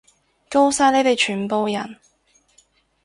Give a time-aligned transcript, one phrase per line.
[0.49, 1.97] 吿晒你哋全部人！